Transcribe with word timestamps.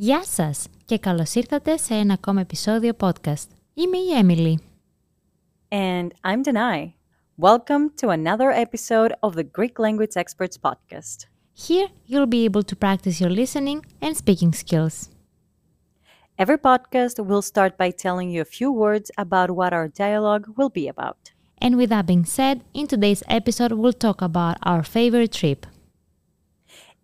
Γεια 0.00 0.24
σας 0.24 0.66
και 0.84 0.98
καλώς 0.98 1.34
ήρθατε 1.34 1.76
σε 1.76 1.94
ένα 1.94 2.12
ακόμα 2.12 2.40
επεισόδιο 2.40 2.92
podcast. 3.00 3.48
Είμαι 3.74 3.96
η 3.96 4.08
Emily. 4.20 4.54
And 5.68 6.08
I'm 6.24 6.42
Denai. 6.44 6.92
Welcome 7.38 7.90
to 8.00 8.08
another 8.08 8.50
episode 8.50 9.12
of 9.20 9.34
the 9.34 9.44
Greek 9.44 9.78
Language 9.78 10.16
Experts 10.16 10.56
podcast. 10.62 11.26
Here 11.66 11.88
you'll 12.06 12.26
be 12.26 12.44
able 12.44 12.62
to 12.62 12.76
practice 12.76 13.20
your 13.20 13.30
listening 13.30 13.80
and 14.00 14.14
speaking 14.16 14.52
skills. 14.52 15.10
Every 16.38 16.58
podcast 16.58 17.16
will 17.24 17.42
start 17.42 17.78
by 17.78 17.90
telling 17.90 18.28
you 18.30 18.40
a 18.42 18.52
few 18.58 18.70
words 18.70 19.10
about 19.16 19.50
what 19.50 19.72
our 19.72 19.88
dialogue 19.88 20.44
will 20.56 20.72
be 20.80 20.86
about. 20.86 21.32
And 21.58 21.76
with 21.76 21.88
that 21.88 22.06
being 22.06 22.26
said, 22.26 22.56
in 22.74 22.86
today's 22.86 23.22
episode 23.28 23.72
we'll 23.72 23.94
talk 24.06 24.20
about 24.20 24.56
our 24.62 24.82
favorite 24.82 25.32
trip. 25.32 25.66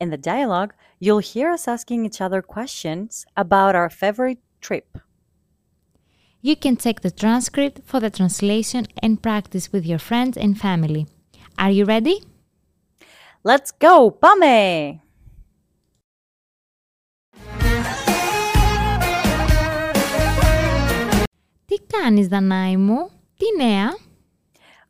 In 0.00 0.10
the 0.10 0.16
dialogue, 0.16 0.72
you'll 1.04 1.26
hear 1.32 1.50
us 1.50 1.66
asking 1.66 2.04
each 2.04 2.20
other 2.20 2.42
questions 2.42 3.26
about 3.36 3.74
our 3.74 3.90
favorite 3.90 4.40
trip. 4.60 4.98
You 6.42 6.56
can 6.56 6.76
check 6.76 7.00
the 7.00 7.10
transcript 7.10 7.80
for 7.84 8.00
the 8.00 8.10
translation 8.10 8.86
and 9.02 9.22
practice 9.22 9.72
with 9.72 9.84
your 9.84 9.98
friends 9.98 10.36
and 10.36 10.58
family. 10.58 11.06
Are 11.58 11.70
you 11.70 11.84
ready? 11.84 12.22
Let's 13.42 13.70
go! 13.78 14.10
Πάμε! 14.10 15.00
Τι 21.66 21.76
κάνεις 21.86 22.28
Δανάη 22.28 22.76
μου, 22.76 23.10
τι 23.36 23.64
νέα? 23.64 23.96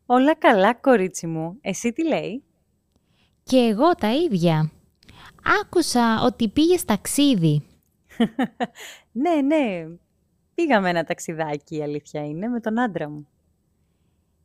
Όλα 0.07 0.35
καλά, 0.35 0.75
κορίτσι 0.75 1.27
μου. 1.27 1.59
Εσύ 1.61 1.93
τι 1.93 2.07
λέει? 2.07 2.45
Και 3.43 3.57
εγώ 3.59 3.95
τα 3.95 4.13
ίδια. 4.13 4.71
Άκουσα 5.62 6.22
ότι 6.24 6.48
πήγες 6.50 6.86
ταξίδι. 6.86 7.66
ναι, 9.24 9.42
ναι. 9.42 9.86
Πήγαμε 10.56 10.90
ένα 10.90 11.04
ταξιδάκι, 11.04 11.76
η 11.76 11.84
αλήθεια 11.84 12.26
είναι, 12.26 12.48
με 12.48 12.60
τον 12.60 12.80
άντρα 12.80 13.10
μου. 13.10 13.28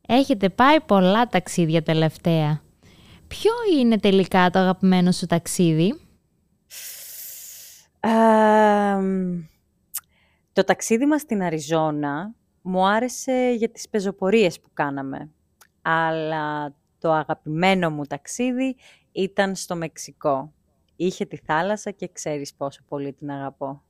Έχετε 0.07 0.49
πάει 0.49 0.81
πολλά 0.81 1.27
ταξίδια 1.27 1.81
τελευταία. 1.81 2.61
Ποιο 3.27 3.51
είναι 3.77 3.99
τελικά 3.99 4.49
το 4.49 4.59
αγαπημένο 4.59 5.11
σου 5.11 5.25
ταξίδι; 5.25 5.99
Αμ, 7.99 9.43
το 10.53 10.63
ταξίδι 10.63 11.05
μας 11.05 11.21
στην 11.21 11.43
Αριζόνα 11.43 12.35
μου 12.61 12.87
άρεσε 12.87 13.53
για 13.57 13.69
τις 13.69 13.89
πεζοπορίες 13.89 14.59
που 14.59 14.69
κάναμε. 14.73 15.31
Αλλά 15.81 16.75
το 16.99 17.11
αγαπημένο 17.11 17.89
μου 17.89 18.05
ταξίδι 18.05 18.75
ήταν 19.11 19.55
στο 19.55 19.75
Μεξικό. 19.75 20.53
Είχε 21.03 21.25
τη 21.25 21.37
θάλασσα 21.37 21.91
και 21.91 22.09
ξέρεις 22.11 22.53
πόσο 22.53 22.81
πολύ 22.87 23.13
την 23.13 23.31
αγαπώ. 23.31 23.83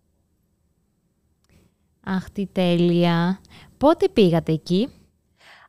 Αχ, 2.04 2.30
τι 2.30 2.48
τέλεια. 2.48 3.42
Πότε 3.78 4.10
πήγατε 4.10 4.52
εκεί; 4.52 4.90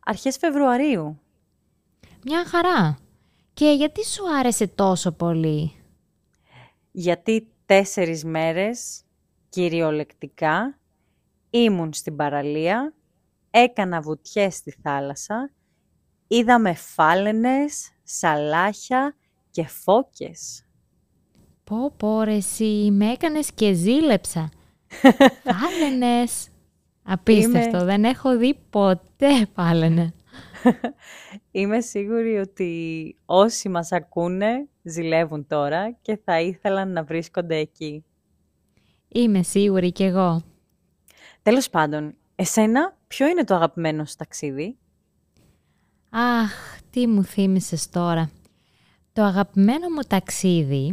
Αρχές 0.04 0.36
Φεβρουαρίου. 0.36 1.20
Μια 2.24 2.46
χαρά. 2.46 2.98
Και 3.52 3.70
γιατί 3.70 4.04
σου 4.04 4.34
άρεσε 4.38 4.66
τόσο 4.66 5.12
πολύ; 5.12 5.72
Γιατί 6.90 7.52
τέσσερις 7.66 8.24
μέρες, 8.24 9.02
κυριολεκτικά, 9.48 10.78
ήμουν 11.50 11.92
στην 11.92 12.16
παραλία, 12.16 12.94
έκανα 13.50 14.00
βουτιές 14.00 14.54
στη 14.54 14.70
θάλασσα, 14.82 15.50
είδαμε 16.26 16.74
φάλαινες, 16.74 17.90
σαλάχια 18.02 19.16
και 19.50 19.66
φώκες. 19.66 20.66
Πω 21.72 21.92
πω 21.96 22.22
ρε 22.22 22.34
εσύ, 22.34 22.88
με 22.92 23.10
έκανες 23.10 23.52
και 23.52 23.72
ζήλεψα. 23.72 24.50
Φάλαινες. 25.44 26.48
Απίστευτο, 27.02 27.76
Είμαι- 27.76 27.84
δεν 27.84 28.04
έχω 28.04 28.36
δει 28.38 28.58
ποτέ 28.70 29.46
φάλαινε. 29.54 30.14
Είμαι 31.50 31.80
σίγουρη 31.80 32.36
ότι 32.38 33.16
όσοι 33.24 33.68
μας 33.68 33.92
ακούνε 33.92 34.68
ζηλεύουν 34.82 35.46
τώρα 35.46 35.90
και 36.02 36.20
θα 36.24 36.40
ήθελαν 36.40 36.92
να 36.92 37.04
βρίσκονται 37.04 37.56
εκεί. 37.56 38.04
Είμαι 39.08 39.42
σίγουρη 39.42 39.92
κι 39.92 40.04
εγώ. 40.04 40.42
Τέλος 41.42 41.70
πάντων, 41.70 42.14
εσένα 42.34 42.96
ποιο 43.06 43.26
είναι 43.26 43.44
το 43.44 43.54
αγαπημένο 43.54 44.04
σου 44.04 44.16
ταξίδι; 44.16 44.76
Αχ, 46.10 46.80
τι 46.90 47.06
μου 47.06 47.24
θύμισες 47.24 47.88
τώρα. 47.88 48.30
Το 49.12 49.22
αγαπημένο 49.22 49.88
μου 49.88 50.02
ταξίδι 50.08 50.92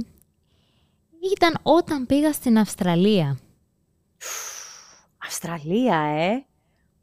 ήταν 1.35 1.57
όταν 1.63 2.06
πήγα 2.06 2.34
στην 2.34 2.57
Αυστραλία. 2.57 3.40
Αυστραλία, 5.18 5.96
ε! 5.96 6.46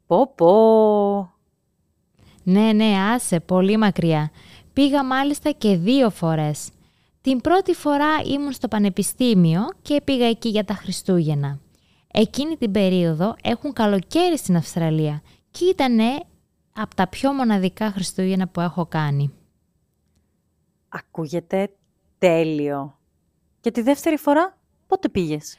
Πω 0.05 0.33
πω! 0.35 1.31
Ναι, 2.43 2.71
ναι, 2.73 2.93
άσε, 3.13 3.39
πολύ 3.39 3.77
μακριά. 3.77 4.31
Πήγα 4.73 5.03
μάλιστα 5.03 5.51
και 5.51 5.77
δύο 5.77 6.09
φορές. 6.09 6.69
Την 7.21 7.41
πρώτη 7.41 7.73
φορά 7.73 8.09
ήμουν 8.25 8.51
στο 8.51 8.67
πανεπιστήμιο 8.67 9.61
και 9.81 10.01
πήγα 10.03 10.25
εκεί 10.25 10.49
για 10.49 10.63
τα 10.65 10.73
Χριστούγεννα. 10.73 11.59
Εκείνη 12.13 12.57
την 12.57 12.71
περίοδο 12.71 13.35
έχουν 13.43 13.73
καλοκαίρι 13.73 14.37
στην 14.37 14.55
Αυστραλία 14.55 15.21
και 15.51 15.65
ήταν 15.65 15.97
από 16.73 16.95
τα 16.95 17.07
πιο 17.07 17.33
μοναδικά 17.33 17.91
Χριστούγεννα 17.91 18.47
που 18.47 18.59
έχω 18.59 18.85
κάνει. 18.85 19.33
Ακούγεται 20.89 21.69
τέλειο. 22.17 22.97
Και 23.67 23.73
τη 23.73 23.81
δεύτερη 23.81 24.17
φορά 24.17 24.57
πότε 24.87 25.09
πήγες; 25.09 25.57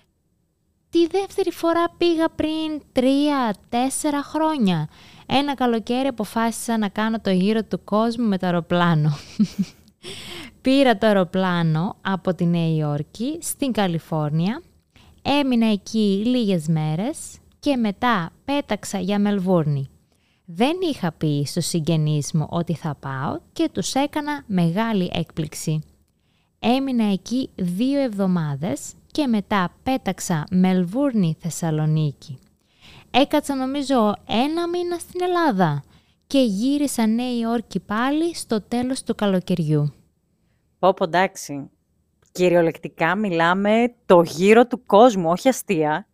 Τη 0.90 1.06
δεύτερη 1.06 1.52
φορά 1.52 1.90
πήγα 1.98 2.28
πριν 2.28 2.82
τρία-τέσσερα 2.92 4.22
χρόνια. 4.22 4.88
Ένα 5.26 5.54
καλοκαίρι 5.54 6.06
αποφάσισα 6.06 6.78
να 6.78 6.88
κάνω 6.88 7.20
το 7.20 7.30
γύρο 7.30 7.64
του 7.64 7.84
κόσμου 7.84 8.28
με 8.28 8.38
το 8.38 8.46
αεροπλάνο. 8.46 9.10
Πήρα 10.62 10.98
το 10.98 11.06
αεροπλάνο 11.06 11.96
από 12.00 12.34
τη 12.34 12.44
Νέα 12.44 12.74
Υόρκη 12.74 13.38
στην 13.40 13.72
Καλιφόρνια, 13.72 14.62
έμεινα 15.22 15.70
εκεί 15.70 16.22
λίγες 16.26 16.66
μέρες 16.68 17.18
και 17.58 17.76
μετά 17.76 18.30
πέταξα 18.44 18.98
για 18.98 19.18
Μελβούρνη. 19.18 19.88
Δεν 20.44 20.76
είχα 20.90 21.12
πει 21.12 21.44
στους 21.46 21.66
συγγενείς 21.66 22.32
μου 22.32 22.46
ότι 22.50 22.74
θα 22.74 22.94
πάω 22.94 23.38
και 23.52 23.68
τους 23.72 23.94
έκανα 23.94 24.44
μεγάλη 24.46 25.10
έκπληξη. 25.12 25.82
Έμεινα 26.58 27.12
εκεί 27.12 27.50
δύο 27.54 28.00
εβδομάδες 28.00 28.92
και 29.10 29.26
μετά 29.26 29.74
πέταξα 29.82 30.44
Μελβούρνη 30.50 31.36
Θεσσαλονίκη. 31.40 32.38
Έκατσα 33.10 33.54
νομίζω 33.54 34.14
ένα 34.26 34.68
μήνα 34.68 34.98
στην 34.98 35.20
Ελλάδα 35.22 35.82
και 36.26 36.38
γύρισα 36.38 37.06
Νέα 37.06 37.38
Υόρκη 37.38 37.80
πάλι 37.80 38.34
στο 38.34 38.60
τέλος 38.60 39.02
του 39.02 39.14
καλοκαιριού. 39.14 39.92
Πω 40.78 40.94
πω 40.94 41.04
εντάξει. 41.04 41.70
Κυριολεκτικά 42.32 43.14
μιλάμε 43.14 43.94
το 44.06 44.22
γύρο 44.22 44.66
του 44.66 44.84
κόσμου, 44.86 45.30
όχι 45.30 45.48
αστεία. 45.48 46.06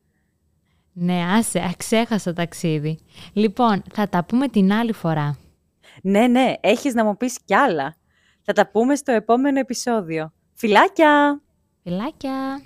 Ναι, 0.93 1.25
άσε, 1.39 1.65
αξέχασα 1.71 2.33
ταξίδι. 2.33 2.99
Λοιπόν, 3.33 3.83
θα 3.93 4.09
τα 4.09 4.25
πούμε 4.25 4.49
την 4.49 4.73
άλλη 4.73 4.93
φορά. 4.93 5.39
Ναι, 6.03 6.27
ναι, 6.27 6.53
έχεις 6.61 6.95
να 6.95 7.05
μου 7.05 7.17
πεις 7.17 7.39
κι 7.45 7.55
άλλα. 7.55 7.97
Θα 8.45 8.53
τα 8.53 8.71
πούμε 8.71 8.95
στο 8.95 9.13
επόμενο 9.13 9.59
επεισόδιο. 9.59 10.33
Φιλάκια! 10.55 11.43
Φιλάκια! 11.83 12.63